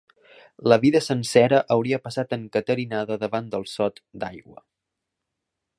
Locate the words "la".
0.71-0.77